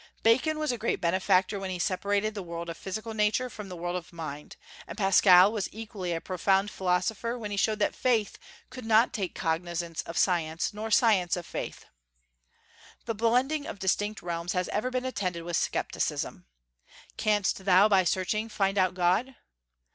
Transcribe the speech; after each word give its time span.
Bacon 0.23 0.57
was 0.57 0.71
a 0.71 0.79
great 0.79 0.99
benefactor 0.99 1.59
when 1.59 1.69
he 1.69 1.77
separated 1.77 2.33
the 2.33 2.41
world 2.41 2.69
of 2.71 2.75
physical 2.77 3.13
Nature 3.13 3.51
from 3.51 3.69
the 3.69 3.75
world 3.75 3.95
of 3.95 4.11
Mind; 4.11 4.55
and 4.87 4.97
Pascal 4.97 5.51
was 5.51 5.69
equally 5.71 6.11
a 6.11 6.19
profound 6.19 6.71
philosopher 6.71 7.37
when 7.37 7.51
he 7.51 7.55
showed 7.55 7.77
that 7.77 7.93
faith 7.93 8.39
could 8.71 8.83
not 8.83 9.13
take 9.13 9.35
cognizance 9.35 10.01
of 10.01 10.17
science, 10.17 10.73
nor 10.73 10.89
science 10.89 11.37
of 11.37 11.45
faith. 11.45 11.85
The 13.05 13.13
blending 13.13 13.67
of 13.67 13.77
distinct 13.77 14.23
realms 14.23 14.53
has 14.53 14.67
ever 14.69 14.89
been 14.89 15.05
attended 15.05 15.43
with 15.43 15.55
scepticism. 15.55 16.47
"Canst 17.17 17.63
thou 17.65 17.87
by 17.87 18.03
searching 18.03 18.49
find 18.49 18.79
out 18.79 18.95
God?" 18.95 19.35